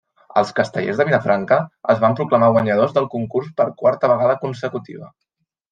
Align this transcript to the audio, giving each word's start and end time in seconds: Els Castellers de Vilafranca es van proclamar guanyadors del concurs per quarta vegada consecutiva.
Els 0.39 0.53
Castellers 0.59 1.01
de 1.01 1.05
Vilafranca 1.09 1.59
es 1.95 2.01
van 2.05 2.17
proclamar 2.21 2.49
guanyadors 2.57 2.99
del 2.99 3.09
concurs 3.17 3.55
per 3.61 3.71
quarta 3.85 4.15
vegada 4.15 4.39
consecutiva. 4.47 5.17